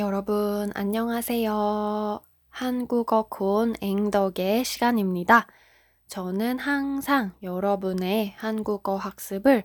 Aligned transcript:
여러분, 0.00 0.72
안녕하세요. 0.74 2.22
한국어 2.48 3.24
콘 3.28 3.74
앵덕의 3.82 4.64
시간입니다. 4.64 5.46
저는 6.08 6.58
항상 6.58 7.34
여러분의 7.42 8.30
한국어 8.38 8.96
학습을 8.96 9.62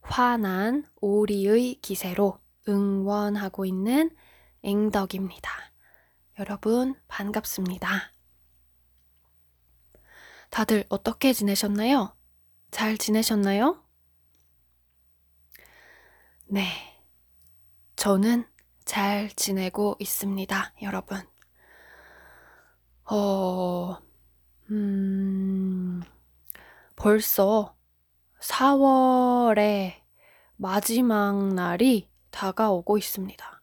환한 0.00 0.86
오리의 1.02 1.74
기세로 1.82 2.38
응원하고 2.66 3.66
있는 3.66 4.10
앵덕입니다. 4.62 5.50
여러분, 6.38 6.94
반갑습니다. 7.06 8.14
다들 10.48 10.86
어떻게 10.88 11.34
지내셨나요? 11.34 12.16
잘 12.70 12.96
지내셨나요? 12.96 13.84
네. 16.46 16.64
저는 17.96 18.46
잘 18.86 19.28
지내고 19.36 19.96
있습니다, 19.98 20.72
여러분. 20.80 21.18
어, 23.04 23.98
음, 24.70 26.02
벌써 26.96 27.76
4월의 28.40 29.96
마지막 30.56 31.52
날이 31.52 32.08
다가오고 32.30 32.96
있습니다. 32.96 33.62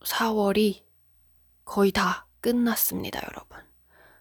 4월이 0.00 0.82
거의 1.66 1.92
다 1.92 2.26
끝났습니다, 2.40 3.20
여러분. 3.30 3.58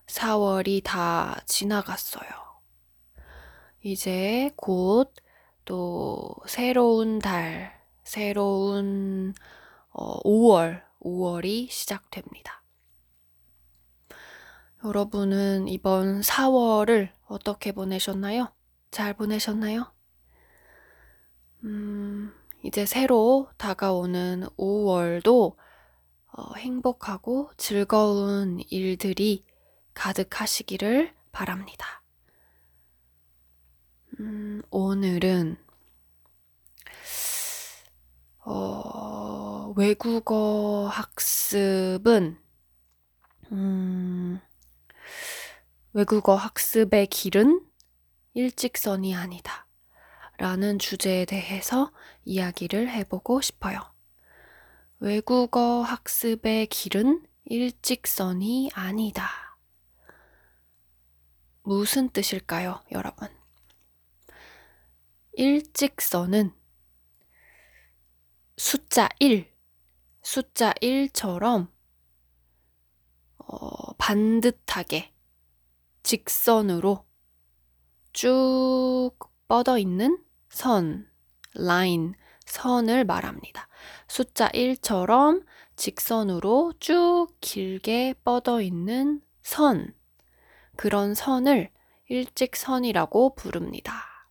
4월이 0.08 0.84
다 0.84 1.40
지나갔어요. 1.46 2.28
이제 3.82 4.52
곧 4.58 5.14
또 5.70 6.36
새로운 6.48 7.20
달, 7.20 7.79
새로운 8.10 9.36
어, 9.92 10.20
5월, 10.24 10.84
5월이 11.00 11.70
시작됩니다. 11.70 12.64
여러분은 14.84 15.68
이번 15.68 16.22
4월을 16.22 17.12
어떻게 17.28 17.72
보내셨나요? 17.72 18.52
잘 18.90 19.14
보내셨나요? 19.14 19.94
음, 21.66 22.34
이제 22.64 22.88
새로 22.88 23.48
다가오는 23.58 24.48
5월도 24.58 25.56
어, 26.32 26.56
행복하고 26.56 27.52
즐거운 27.58 28.60
일들이 28.72 29.46
가득하시기를 29.94 31.14
바랍니다. 31.32 32.02
음, 34.20 34.64
오늘은 34.72 35.58
어, 38.52 39.69
외국어 39.80 40.90
학습은 40.92 42.38
음, 43.54 44.42
외국어 45.94 46.36
학습의 46.36 47.08
길은 47.08 47.66
일직선이 48.34 49.16
아니다. 49.16 49.68
라는 50.38 50.80
주제에 50.80 51.24
대해서 51.24 51.94
이야기를 52.26 52.90
해보고 52.90 53.40
싶어요. 53.40 53.80
외국어 55.00 55.82
학습의 55.82 56.68
길은 56.68 57.26
일직선이 57.46 58.72
아니다. 58.74 59.30
무슨 61.64 62.10
뜻일까요, 62.10 62.84
여러분? 62.92 63.30
일직선은 65.38 66.52
숫자 68.58 69.08
1, 69.20 69.49
숫자 70.32 70.74
1처럼 70.74 71.70
어, 73.40 73.94
반듯하게 73.94 75.12
직선으로 76.04 77.04
쭉 78.14 79.14
뻗어 79.48 79.80
있는 79.80 80.24
선, 80.50 81.10
라인, 81.56 82.14
선을 82.46 83.06
말합니다. 83.06 83.68
숫자 84.08 84.50
1처럼 84.50 85.48
직선으로 85.76 86.74
쭉 86.80 87.30
길게 87.42 88.14
뻗어 88.24 88.62
있는 88.62 89.24
선, 89.42 89.96
그런 90.76 91.16
선을 91.16 91.72
일직선이라고 92.08 93.34
부릅니다. 93.34 94.30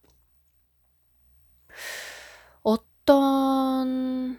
어떤, 2.62 4.38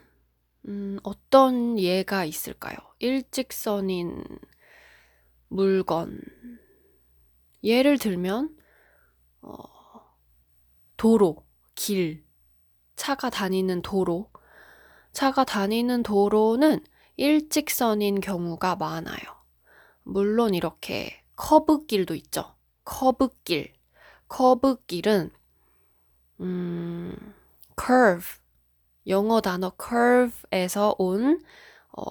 음, 0.67 0.99
어떤 1.03 1.79
예가 1.79 2.25
있을까요? 2.25 2.75
일직선인 2.99 4.23
물건. 5.47 6.21
예를 7.63 7.97
들면, 7.97 8.55
어, 9.41 9.63
도로, 10.97 11.45
길, 11.75 12.25
차가 12.95 13.29
다니는 13.29 13.81
도로. 13.81 14.31
차가 15.11 15.43
다니는 15.43 16.03
도로는 16.03 16.83
일직선인 17.17 18.21
경우가 18.21 18.75
많아요. 18.75 19.17
물론 20.03 20.53
이렇게 20.53 21.23
커브길도 21.35 22.15
있죠. 22.15 22.55
커브길. 22.85 23.73
커브길은, 24.27 25.31
음, 26.41 27.33
curve. 27.77 28.38
영어 29.09 29.41
단어 29.41 29.71
curve에서 29.79 30.95
온 30.97 31.43
어, 31.91 32.03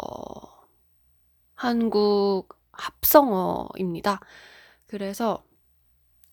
한국 1.54 2.48
합성어입니다. 2.72 4.20
그래서 4.86 5.44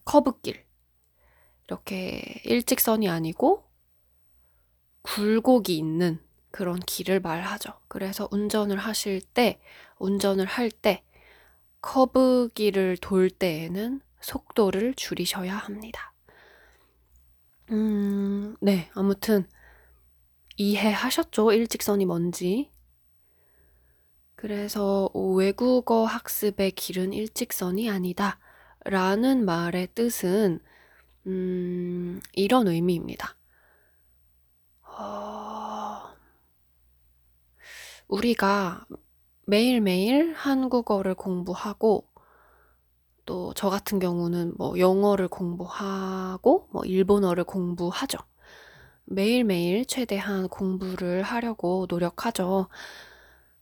커브길 0.05 0.63
이렇게 1.67 2.41
일직선이 2.45 3.09
아니고 3.09 3.63
굴곡이 5.01 5.77
있는 5.77 6.19
그런 6.51 6.79
길을 6.79 7.19
말하죠. 7.19 7.73
그래서 7.87 8.27
운전을 8.31 8.77
하실 8.77 9.21
때, 9.21 9.59
운전을 9.99 10.45
할 10.45 10.71
때, 10.71 11.03
커브길을 11.81 12.97
돌 13.01 13.29
때에는 13.29 14.01
속도를 14.21 14.93
줄이셔야 14.95 15.55
합니다. 15.55 16.13
음, 17.71 18.55
네. 18.61 18.89
아무튼, 18.93 19.47
이해하셨죠? 20.57 21.51
일직선이 21.53 22.05
뭔지. 22.05 22.69
그래서 24.35 25.09
외국어 25.13 26.05
학습의 26.05 26.71
길은 26.71 27.13
일직선이 27.13 27.89
아니다. 27.89 28.39
라는 28.85 29.45
말의 29.45 29.89
뜻은, 29.95 30.59
음, 31.27 32.21
이런 32.33 32.67
의미입니다. 32.67 33.35
어, 34.83 36.15
우리가 38.07 38.85
매일매일 39.47 40.33
한국어를 40.33 41.15
공부하고, 41.15 42.07
또 43.25 43.53
저 43.55 43.69
같은 43.69 43.99
경우는 43.99 44.53
뭐 44.57 44.77
영어를 44.79 45.27
공부하고, 45.27 46.69
뭐 46.71 46.83
일본어를 46.85 47.43
공부하죠. 47.43 48.17
매일매일 49.05 49.85
최대한 49.85 50.47
공부를 50.47 51.21
하려고 51.23 51.85
노력하죠. 51.89 52.67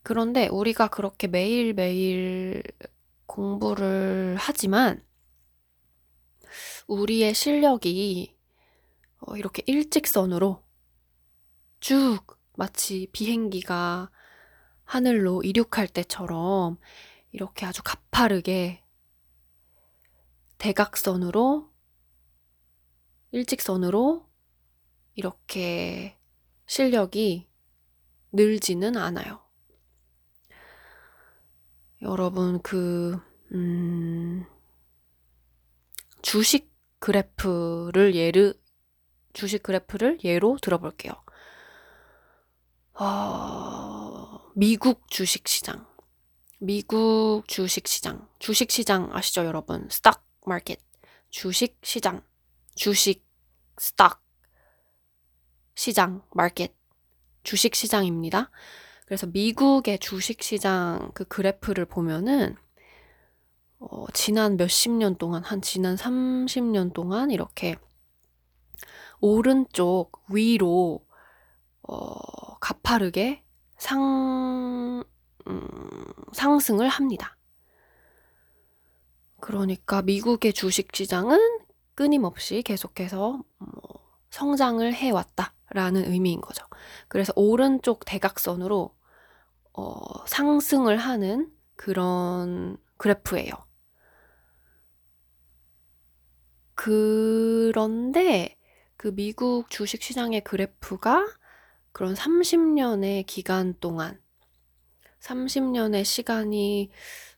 그런데 0.01 0.47
우리가 0.47 0.87
그렇게 0.87 1.27
매일매일 1.27 2.63
공부를 3.25 4.37
하지만 4.39 5.03
우리의 6.87 7.33
실력이 7.33 8.35
어, 9.19 9.37
이렇게 9.37 9.63
일직선으로 9.65 10.63
쭉 11.79 12.21
마치 12.55 13.07
비행기가 13.11 14.11
하늘로 14.83 15.41
이륙할 15.43 15.87
때처럼 15.87 16.77
이렇게 17.31 17.65
아주 17.65 17.81
가파르게 17.83 18.83
대각선으로 20.57 21.71
일직선으로 23.31 24.32
이렇게 25.15 26.17
실력이 26.65 27.47
늘지는 28.31 28.97
않아요. 28.97 29.43
여러분, 32.01 32.61
그, 32.61 33.17
음, 33.51 34.45
주식 36.21 36.71
그래프를 36.99 38.15
예를, 38.15 38.53
주식 39.33 39.63
그래프를 39.63 40.19
예로 40.23 40.57
들어볼게요. 40.61 41.13
어, 42.93 44.51
미국 44.55 45.09
주식 45.09 45.47
시장. 45.47 45.87
미국 46.59 47.43
주식 47.47 47.87
시장. 47.87 48.27
주식 48.39 48.71
시장 48.71 49.09
아시죠, 49.13 49.45
여러분? 49.45 49.87
스탁 49.89 50.25
마켓. 50.45 50.79
주식 51.29 51.77
시장. 51.83 52.23
주식 52.75 53.25
스탁 53.77 54.22
시장, 55.75 56.21
마켓. 56.31 56.75
주식 57.43 57.75
시장입니다. 57.75 58.51
그래서 59.05 59.27
미국의 59.27 59.99
주식 59.99 60.41
시장 60.41 61.11
그 61.13 61.25
그래프를 61.25 61.85
보면은 61.85 62.55
어, 63.79 64.05
지난 64.13 64.55
몇십 64.55 64.91
년 64.93 65.17
동안, 65.17 65.43
한 65.43 65.61
지난 65.61 65.95
30년 65.95 66.93
동안 66.93 67.31
이렇게 67.31 67.75
오른쪽 69.19 70.21
위로 70.29 71.05
어, 71.81 72.57
가파르게 72.59 73.43
상, 73.77 75.03
음, 75.47 75.67
상승을 76.31 76.87
합니다. 76.87 77.37
그러니까 79.41 80.01
미국의 80.01 80.53
주식 80.53 80.95
시장은 80.95 81.37
끊임없이 81.93 82.61
계속해서 82.61 83.43
뭐 83.57 84.03
성장을 84.29 84.93
해왔다 84.93 85.53
라는 85.73 86.05
의미인 86.05 86.39
거죠. 86.41 86.65
그래서 87.07 87.33
오른쪽 87.35 88.05
대각선으로 88.05 88.95
어, 89.73 90.25
상승을 90.27 90.97
하는 90.97 91.51
그런 91.75 92.77
그래프예요. 92.97 93.51
그런데 96.75 98.57
그 98.97 99.13
미국 99.13 99.69
주식 99.69 100.01
시장의 100.01 100.41
그래프가 100.41 101.25
그런 101.91 102.13
30년의 102.13 103.25
기간 103.25 103.73
동안 103.79 104.19
30년의 105.19 106.03
시간이 106.03 106.89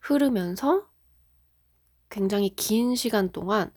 흐르면서 0.02 0.88
굉장히 2.10 2.50
긴 2.56 2.96
시간 2.96 3.32
동안 3.32 3.72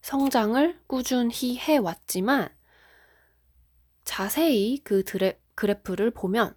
성장을 0.00 0.80
꾸준히 0.86 1.58
해왔지만 1.58 2.48
자세히 4.04 4.78
그 4.84 5.04
드래, 5.04 5.38
그래프를 5.54 6.10
보면 6.10 6.54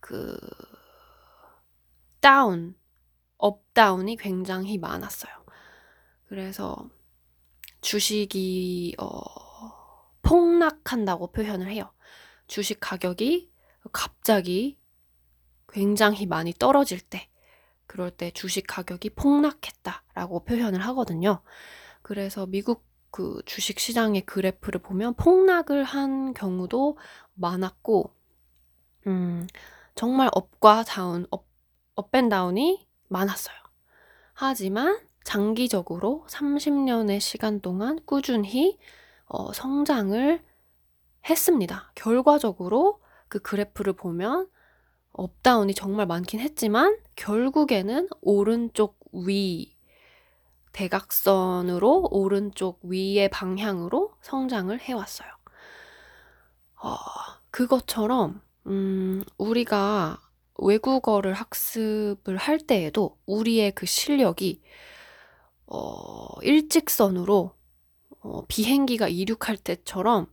그 0.00 0.38
down, 2.20 2.74
up 3.38 3.60
down이 3.60 4.16
굉장히 4.16 4.78
많았어요. 4.78 5.32
그래서 6.28 6.88
주식이 7.80 8.96
어, 8.98 9.22
폭락한다고 10.22 11.32
표현을 11.32 11.70
해요. 11.70 11.92
주식 12.46 12.78
가격이 12.80 13.50
갑자기 13.92 14.78
굉장히 15.68 16.26
많이 16.26 16.52
떨어질 16.52 17.00
때, 17.00 17.28
그럴 17.86 18.10
때 18.10 18.30
주식 18.32 18.66
가격이 18.66 19.10
폭락했다라고 19.10 20.44
표현을 20.44 20.80
하거든요. 20.86 21.42
그래서 22.02 22.46
미국 22.46 22.87
그 23.10 23.40
주식 23.46 23.78
시장의 23.80 24.22
그래프를 24.22 24.80
보면 24.80 25.14
폭락을 25.14 25.84
한 25.84 26.34
경우도 26.34 26.98
많았고, 27.34 28.12
음, 29.06 29.46
정말 29.94 30.28
up과 30.32 30.84
down, 30.84 31.26
up, 31.30 31.46
up 31.94 32.12
and 32.12 32.40
down이 32.40 32.86
많았어요. 33.08 33.56
하지만 34.34 35.00
장기적으로 35.24 36.24
30년의 36.28 37.20
시간 37.20 37.60
동안 37.60 37.98
꾸준히 38.04 38.78
어, 39.26 39.52
성장을 39.52 40.42
했습니다. 41.28 41.92
결과적으로 41.94 43.02
그 43.28 43.40
그래프를 43.40 43.92
보면 43.92 44.48
up 45.12 45.30
down이 45.30 45.74
정말 45.74 46.06
많긴 46.06 46.40
했지만 46.40 46.96
결국에는 47.16 48.08
오른쪽 48.20 48.98
위 49.12 49.76
대각선으로 50.72 52.08
오른쪽 52.10 52.80
위의 52.82 53.28
방향으로 53.28 54.12
성장을 54.20 54.78
해왔어요. 54.78 55.28
어, 56.82 56.96
그것처럼 57.50 58.40
음, 58.66 59.24
우리가 59.36 60.20
외국어를 60.58 61.32
학습을 61.34 62.36
할 62.36 62.58
때에도 62.58 63.18
우리의 63.26 63.72
그 63.72 63.86
실력이 63.86 64.62
어, 65.66 66.40
일직선으로 66.42 67.54
어, 68.20 68.46
비행기가 68.46 69.08
이륙할 69.08 69.56
때처럼 69.56 70.26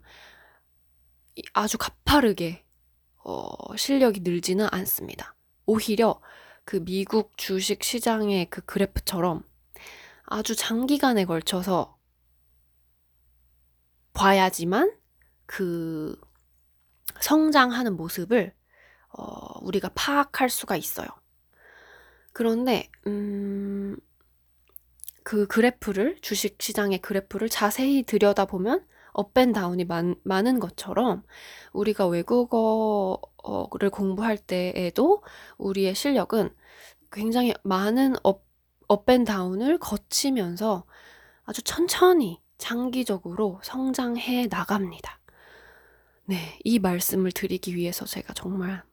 아주 1.54 1.78
가파르게 1.78 2.64
어, 3.24 3.76
실력이 3.76 4.22
늘지는 4.22 4.68
않습니다. 4.72 5.36
오히려 5.66 6.22
그 6.64 6.84
미국 6.84 7.38
주식 7.38 7.84
시장의 7.84 8.50
그 8.50 8.62
그래프처럼 8.62 9.44
아주 10.25 10.56
장기간에 10.56 11.25
걸쳐서 11.25 11.98
봐야지만 14.13 14.95
그 15.45 16.19
성장하는 17.22 17.95
모습을 17.95 18.54
어, 19.10 19.60
우리가 19.62 19.89
파악할 19.95 20.50
수가 20.50 20.75
있어요. 20.75 21.07
그런데 22.33 22.89
음, 23.07 23.98
그 25.24 25.48
그래프를 25.48 26.18
주식 26.22 26.62
시장의 26.62 27.00
그래프를 27.00 27.50
자세히 27.50 28.04
들여다보면 28.04 28.86
up 29.13 29.28
and 29.28 29.50
down이 29.50 29.86
많, 29.86 30.16
많은 30.24 30.60
것처럼 30.60 31.24
우리가 31.72 32.07
외국어를 32.07 33.89
공부할 33.92 34.38
때에도 34.38 35.24
우리의 35.57 35.95
실력은 35.95 36.54
굉장히 37.12 37.54
많은 37.63 38.16
up, 38.24 38.44
up 38.88 39.02
and 39.02 39.25
down을 39.25 39.77
거치면서 39.78 40.86
아주 41.44 41.62
천천히 41.62 42.42
장기적으로 42.58 43.60
성장해 43.64 44.48
나갑니다. 44.50 45.20
네, 46.26 46.60
이 46.64 46.80
말씀을 46.80 47.32
드리기 47.32 47.76
위해서 47.76 48.06
제가 48.06 48.34
정말 48.34 48.84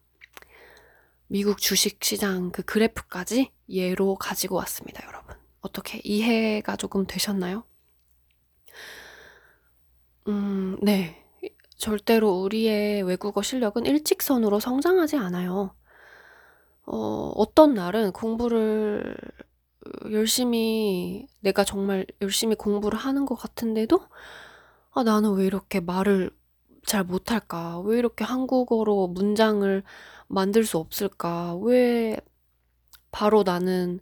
미국 1.27 1.57
주식 1.57 2.03
시장 2.03 2.51
그 2.51 2.61
그래프까지 2.61 3.51
예로 3.69 4.15
가지고 4.15 4.57
왔습니다, 4.57 5.03
여러분. 5.07 5.35
어떻게 5.61 5.99
이해가 6.03 6.75
조금 6.75 7.07
되셨나요? 7.07 7.63
음, 10.27 10.77
네. 10.81 11.25
절대로 11.75 12.41
우리의 12.41 13.03
외국어 13.03 13.41
실력은 13.41 13.85
일직선으로 13.85 14.59
성장하지 14.59 15.17
않아요. 15.17 15.75
어, 16.85 17.31
어떤 17.35 17.73
날은 17.73 18.11
공부를 18.11 19.15
열심히, 20.11 21.27
내가 21.41 21.63
정말 21.63 22.05
열심히 22.21 22.55
공부를 22.55 22.97
하는 22.99 23.25
것 23.25 23.35
같은데도, 23.35 23.99
아, 24.91 25.03
나는 25.03 25.33
왜 25.35 25.45
이렇게 25.45 25.79
말을 25.79 26.31
잘 26.85 27.03
못할까? 27.03 27.79
왜 27.81 27.97
이렇게 27.99 28.23
한국어로 28.23 29.07
문장을 29.07 29.83
만들 30.27 30.65
수 30.65 30.77
없을까? 30.77 31.55
왜 31.57 32.17
바로 33.11 33.43
나는 33.43 33.99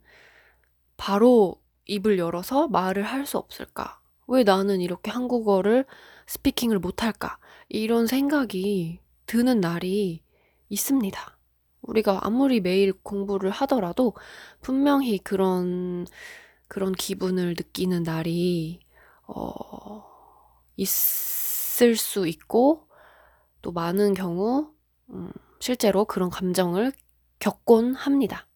바로 0.97 1.61
입을 1.85 2.17
열어서 2.19 2.67
말을 2.67 3.03
할 3.03 3.25
수 3.25 3.37
없을까? 3.37 3.99
왜 4.27 4.43
나는 4.43 4.81
이렇게 4.81 5.11
한국어를 5.11 5.85
스피킹을 6.27 6.79
못할까? 6.79 7.37
이런 7.69 8.07
생각이 8.07 8.99
드는 9.25 9.59
날이 9.61 10.23
있습니다. 10.69 11.37
우리가 11.81 12.19
아무리 12.25 12.61
매일 12.61 12.93
공부를 12.93 13.49
하더라도 13.51 14.13
분명히 14.61 15.17
그런, 15.19 16.05
그런 16.67 16.93
기분을 16.93 17.49
느끼는 17.57 18.03
날이, 18.03 18.79
어, 19.27 20.03
있을 20.77 21.95
수 21.95 22.27
있고, 22.27 22.87
또 23.61 23.71
많은 23.71 24.13
경우, 24.13 24.73
음, 25.11 25.31
실제로 25.59 26.05
그런 26.05 26.29
감정을 26.29 26.93
겪곤 27.39 27.95
합니다. 27.95 28.47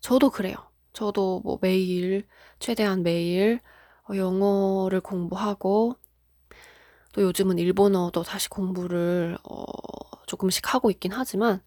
저도 0.00 0.30
그래요. 0.30 0.56
저도 0.92 1.40
뭐 1.44 1.58
매일, 1.60 2.26
최대한 2.58 3.02
매일 3.02 3.60
어, 4.08 4.16
영어를 4.16 5.00
공부하고, 5.00 5.96
또 7.12 7.22
요즘은 7.22 7.58
일본어도 7.58 8.22
다시 8.22 8.48
공부를, 8.48 9.36
어, 9.44 9.64
조금씩 10.30 10.72
하고 10.72 10.90
있긴 10.90 11.12
하지만, 11.12 11.60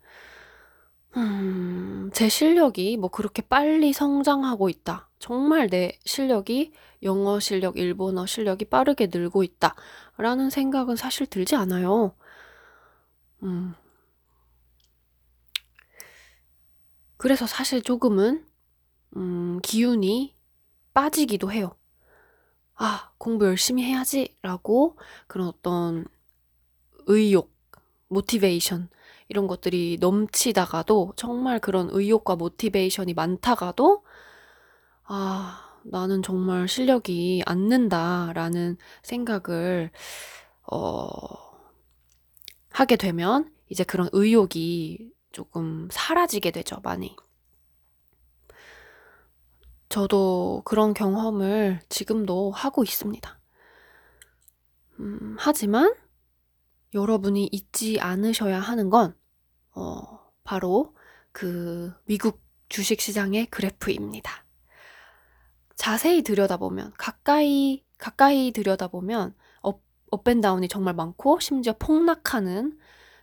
음, 1.18 2.10
제 2.14 2.30
실력이 2.30 2.98
뭐 2.98 3.10
그렇게 3.10 3.42
빨리 3.42 3.94
성장하고 3.94 4.70
있다. 4.70 5.10
정말 5.20 5.68
내 5.68 6.00
실력이 6.06 6.72
영어 7.04 7.40
실력, 7.40 7.78
일본어 7.78 8.26
실력이 8.26 8.66
빠르게 8.66 9.10
늘고 9.12 9.44
있다. 9.44 9.76
라는 10.18 10.50
생각은 10.50 10.96
사실 10.96 11.28
들지 11.28 11.56
않아요. 11.56 12.16
음. 13.44 13.76
그래서 17.18 17.46
사실 17.46 17.82
조금은 17.82 18.46
음, 19.18 19.60
기운이 19.62 20.36
빠지기도 20.94 21.52
해요. 21.52 21.76
아, 22.76 23.12
공부 23.18 23.46
열심히 23.46 23.84
해야지 23.84 24.36
라고 24.42 24.98
그런 25.28 25.48
어떤 25.48 26.06
의욕, 27.06 27.53
모티베이션 28.14 28.90
이런 29.28 29.48
것들이 29.48 29.98
넘치다가도 30.00 31.14
정말 31.16 31.60
그런 31.60 31.90
의욕과 31.92 32.36
모티베이션이 32.36 33.14
많다가도 33.14 34.04
아, 35.06 35.80
나는 35.84 36.24
정말 36.24 36.68
실력이 36.68 37.44
안 37.46 37.68
는다라는 37.68 38.78
생각을 39.02 39.92
어 40.72 41.18
하게 42.70 42.96
되면 42.96 43.52
이제 43.70 43.84
그런 43.84 44.10
의욕이 44.14 45.12
조금 45.32 45.88
사라지게 45.92 46.52
되죠, 46.52 46.78
많이. 46.84 47.16
저도 49.90 50.62
그런 50.66 50.94
경험을 50.94 51.80
지금도 51.90 52.52
하고 52.52 52.84
있습니다. 52.84 53.40
음, 55.00 55.36
하지만 55.38 55.94
여러분이 56.94 57.50
잊지 57.52 58.00
않으셔야 58.00 58.60
하는 58.60 58.90
건, 58.90 59.16
어, 59.72 60.20
바로 60.44 60.94
그 61.32 61.94
미국 62.06 62.42
주식시장의 62.70 63.48
그래프입니다. 63.48 64.46
자세히 65.76 66.22
들여다보면, 66.22 66.94
가까이, 66.98 67.84
가까이 67.98 68.52
들여다보면, 68.52 69.36
up, 69.62 69.82
up 70.12 70.23
and 70.23 70.40
down이 70.40 70.68
정말 70.68 70.94
많고, 70.94 71.40
심지어 71.40 71.74
폭락하는 71.78 72.78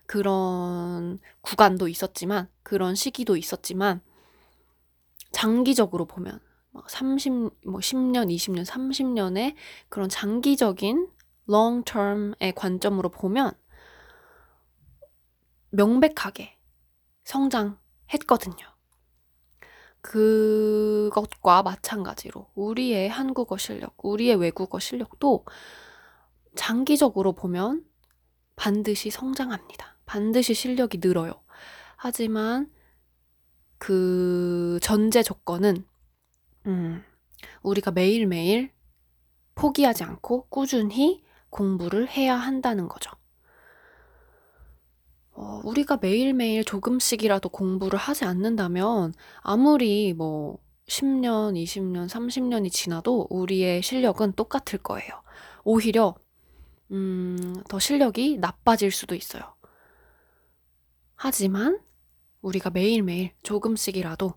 그런 0.05 1.19
구간도 1.41 1.87
있었지만, 1.87 2.49
그런 2.63 2.95
시기도 2.95 3.37
있었지만, 3.37 4.01
장기적으로 5.31 6.05
보면, 6.05 6.39
30, 6.87 7.31
뭐 7.65 7.79
10년, 7.79 8.29
20년, 8.29 8.65
30년의 8.65 9.55
그런 9.89 10.09
장기적인 10.09 11.07
long 11.49 11.83
term의 11.83 12.53
관점으로 12.55 13.09
보면 13.09 13.53
명백하게 15.71 16.57
성장했거든요. 17.23 18.71
그것과 20.01 21.63
마찬가지로 21.63 22.49
우리의 22.55 23.09
한국어 23.09 23.57
실력, 23.57 23.95
우리의 24.03 24.35
외국어 24.35 24.79
실력도 24.79 25.45
장기적으로 26.55 27.33
보면 27.33 27.85
반드시 28.55 29.09
성장합니다. 29.09 29.97
반드시 30.05 30.53
실력이 30.53 30.99
늘어요. 31.01 31.43
하지만 31.95 32.69
그 33.77 34.79
전제 34.81 35.23
조건은 35.23 35.85
음, 36.65 37.03
우리가 37.61 37.91
매일매일 37.91 38.71
포기하지 39.55 40.03
않고 40.03 40.47
꾸준히 40.49 41.23
공부를 41.49 42.09
해야 42.09 42.35
한다는 42.35 42.87
거죠. 42.87 43.11
어, 45.41 45.59
우리가 45.63 45.97
매일매일 45.97 46.63
조금씩이라도 46.63 47.49
공부를 47.49 47.97
하지 47.97 48.25
않는다면 48.25 49.15
아무리 49.39 50.13
뭐 50.13 50.59
10년, 50.87 51.55
20년, 51.55 52.07
30년이 52.07 52.71
지나도 52.71 53.25
우리의 53.31 53.81
실력은 53.81 54.33
똑같을 54.33 54.77
거예요. 54.77 55.09
오히려 55.63 56.13
음, 56.91 57.63
더 57.67 57.79
실력이 57.79 58.37
나빠질 58.37 58.91
수도 58.91 59.15
있어요. 59.15 59.55
하지만 61.15 61.79
우리가 62.43 62.69
매일매일 62.69 63.31
조금씩이라도 63.41 64.35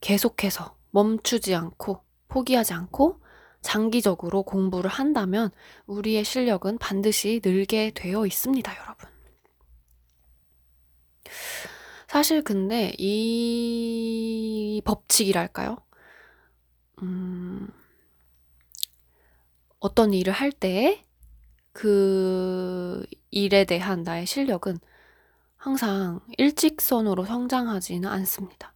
계속해서 0.00 0.76
멈추지 0.92 1.54
않고 1.54 2.02
포기하지 2.28 2.72
않고 2.72 3.20
장기적으로 3.60 4.44
공부를 4.44 4.88
한다면 4.88 5.50
우리의 5.84 6.24
실력은 6.24 6.78
반드시 6.78 7.42
늘게 7.44 7.90
되어 7.94 8.24
있습니다, 8.24 8.74
여러분. 8.78 9.09
사실 12.08 12.42
근데 12.42 12.92
이 12.98 14.82
법칙이랄까요? 14.84 15.78
음, 17.02 17.68
어떤 19.78 20.12
일을 20.14 20.32
할 20.32 20.52
때 20.52 21.04
그 21.72 23.04
일에 23.30 23.64
대한 23.64 24.02
나의 24.02 24.26
실력은 24.26 24.78
항상 25.56 26.20
일직선으로 26.38 27.24
성장하지는 27.26 28.08
않습니다. 28.08 28.74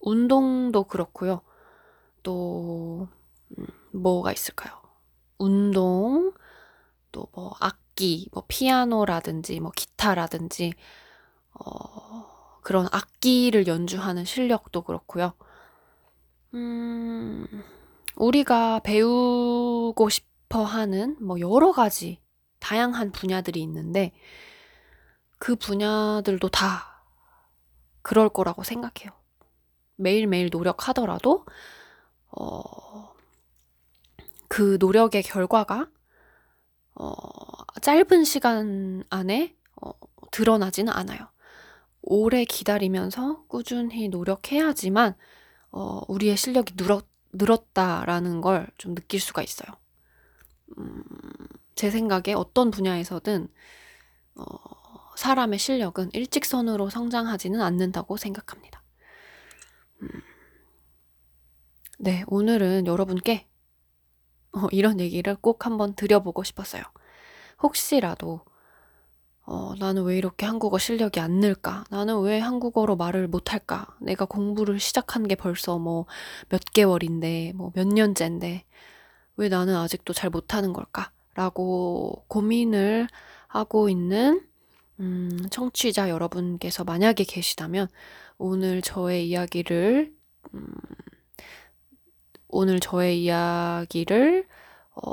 운동도 0.00 0.84
그렇고요. 0.84 1.42
또, 2.22 3.08
음, 3.58 3.66
뭐가 3.92 4.32
있을까요? 4.32 4.74
운동, 5.38 6.32
또 7.12 7.28
뭐 7.34 7.54
악기, 7.60 8.28
뭐 8.32 8.44
피아노라든지 8.48 9.60
뭐 9.60 9.72
기타라든지, 9.76 10.74
어, 11.52 12.60
그런 12.62 12.88
악기를 12.90 13.66
연주하는 13.66 14.24
실력도 14.24 14.82
그렇고요. 14.82 15.34
음, 16.54 17.46
우리가 18.16 18.80
배우고 18.80 20.08
싶어 20.08 20.64
하는 20.64 21.16
뭐 21.20 21.38
여러 21.40 21.72
가지 21.72 22.20
다양한 22.58 23.12
분야들이 23.12 23.60
있는데 23.62 24.12
그 25.38 25.56
분야들도 25.56 26.48
다 26.50 27.04
그럴 28.02 28.28
거라고 28.28 28.62
생각해요. 28.62 29.12
매일매일 29.96 30.48
노력하더라도 30.50 31.44
어, 32.30 33.14
그 34.48 34.76
노력의 34.80 35.22
결과가 35.22 35.88
어, 36.94 37.14
짧은 37.80 38.24
시간 38.24 39.04
안에 39.10 39.56
어, 39.80 39.92
드러나지는 40.30 40.92
않아요. 40.92 41.28
오래 42.10 42.44
기다리면서 42.44 43.44
꾸준히 43.48 44.08
노력해야지만 44.08 45.16
어, 45.72 46.02
우리의 46.08 46.36
실력이 46.36 46.74
늘었, 46.76 47.06
늘었다라는 47.32 48.40
걸 48.42 48.68
좀 48.78 48.94
느낄 48.96 49.20
수가 49.20 49.42
있어요. 49.42 49.72
음, 50.78 51.02
제 51.74 51.90
생각에 51.90 52.34
어떤 52.34 52.70
분야에서든 52.70 53.48
어, 54.36 54.44
사람의 55.16 55.58
실력은 55.58 56.10
일직선으로 56.14 56.90
성장하지는 56.90 57.60
않는다고 57.60 58.16
생각합니다. 58.16 58.82
음. 60.02 60.08
네, 61.98 62.24
오늘은 62.28 62.86
여러분께 62.86 63.46
어, 64.52 64.66
이런 64.72 65.00
얘기를 65.00 65.36
꼭 65.36 65.66
한번 65.66 65.94
드려보고 65.94 66.42
싶었어요. 66.44 66.82
혹시라도 67.62 68.40
어, 69.52 69.74
나는 69.80 70.04
왜 70.04 70.16
이렇게 70.16 70.46
한국어 70.46 70.78
실력이 70.78 71.18
안 71.20 71.40
늘까? 71.40 71.84
나는 71.90 72.20
왜 72.20 72.38
한국어로 72.38 72.94
말을 72.96 73.26
못할까? 73.28 73.86
내가 74.00 74.24
공부를 74.24 74.78
시작한 74.78 75.26
게 75.28 75.34
벌써 75.34 75.78
뭐 75.78 76.06
몇 76.48 76.60
개월인데, 76.72 77.52
뭐 77.56 77.72
몇 77.74 77.86
년째인데, 77.88 78.64
왜 79.36 79.48
나는 79.48 79.76
아직도 79.76 80.12
잘 80.14 80.30
못하는 80.30 80.72
걸까? 80.72 81.12
라고 81.34 82.24
고민을 82.28 83.08
하고 83.48 83.88
있는, 83.88 84.42
음, 85.00 85.30
청취자 85.50 86.10
여러분께서 86.10 86.84
만약에 86.84 87.24
계시다면, 87.24 87.88
오늘 88.38 88.82
저의 88.82 89.28
이야기를, 89.28 90.14
음, 90.54 90.66
오늘 92.48 92.80
저의 92.80 93.22
이야기를 93.22 94.46
어, 94.94 95.10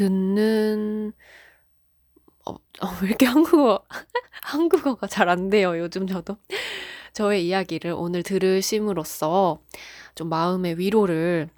듣는 0.00 1.12
어, 2.46 2.52
어, 2.54 2.88
왜 3.02 3.08
이렇게 3.08 3.26
한국어 3.26 3.84
한국어가 4.42 5.06
잘 5.06 5.28
안 5.28 5.50
돼요. 5.50 5.78
요즘 5.78 6.06
저도 6.06 6.38
저의 7.14 7.46
이야기를 7.46 7.92
오늘 7.92 8.22
들으심으로써 8.22 9.62
좀 10.14 10.28
마음의 10.28 10.78
위로를 10.78 11.50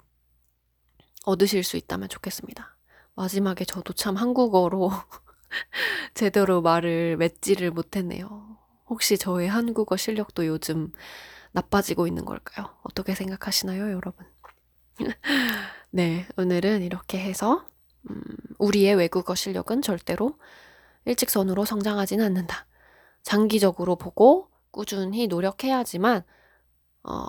얻으실 1.25 1.63
수 1.63 1.77
있다면 1.77 2.09
좋겠습니다. 2.09 2.77
마지막에 3.15 3.65
저도 3.65 3.93
참 3.93 4.15
한국어로 4.15 4.91
제대로 6.13 6.61
말을 6.61 7.17
맺지를 7.17 7.71
못했네요. 7.71 8.57
혹시 8.87 9.17
저의 9.17 9.47
한국어 9.49 9.97
실력도 9.97 10.45
요즘 10.47 10.91
나빠지고 11.53 12.07
있는 12.07 12.25
걸까요? 12.25 12.69
어떻게 12.83 13.15
생각하시나요, 13.15 13.91
여러분? 13.91 14.25
네, 15.91 16.27
오늘은 16.37 16.81
이렇게 16.83 17.19
해서 17.19 17.65
음, 18.09 18.21
우리의 18.63 18.95
외국어 18.95 19.35
실력은 19.35 19.81
절대로 19.81 20.37
일직선으로 21.05 21.65
성장하지는 21.65 22.23
않는다. 22.25 22.65
장기적으로 23.21 23.97
보고 23.97 24.49
꾸준히 24.71 25.27
노력해야지만 25.27 26.23
어, 27.03 27.25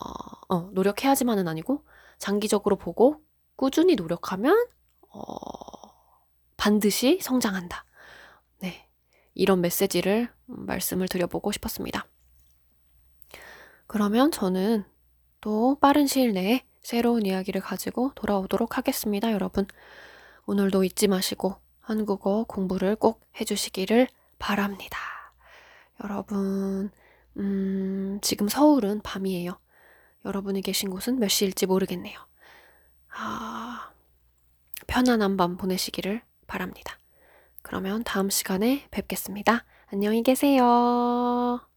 어, 0.48 0.70
노력해야지만은 0.72 1.48
아니고 1.48 1.84
장기적으로 2.18 2.76
보고 2.76 3.20
꾸준히 3.56 3.96
노력하면 3.96 4.54
어, 5.10 5.22
반드시 6.56 7.18
성장한다. 7.20 7.84
네, 8.60 8.88
이런 9.34 9.60
메시지를 9.60 10.30
말씀을 10.46 11.08
드려보고 11.08 11.50
싶었습니다. 11.50 12.06
그러면 13.86 14.30
저는 14.30 14.84
또 15.40 15.76
빠른 15.80 16.06
시일 16.06 16.32
내에 16.32 16.64
새로운 16.82 17.26
이야기를 17.26 17.60
가지고 17.60 18.12
돌아오도록 18.14 18.78
하겠습니다, 18.78 19.32
여러분. 19.32 19.66
오늘도 20.46 20.84
잊지 20.84 21.08
마시고 21.08 21.56
한국어 21.80 22.44
공부를 22.44 22.96
꼭 22.96 23.26
해주시기를 23.40 24.08
바랍니다. 24.38 24.98
여러분, 26.02 26.90
음, 27.36 28.18
지금 28.22 28.48
서울은 28.48 29.00
밤이에요. 29.02 29.58
여러분이 30.24 30.62
계신 30.62 30.90
곳은 30.90 31.18
몇 31.18 31.28
시일지 31.28 31.66
모르겠네요. 31.66 32.18
아, 33.16 33.90
편안한 34.86 35.36
밤 35.36 35.56
보내시기를 35.56 36.22
바랍니다. 36.46 36.98
그러면 37.62 38.04
다음 38.04 38.30
시간에 38.30 38.86
뵙겠습니다. 38.90 39.64
안녕히 39.86 40.22
계세요. 40.22 41.73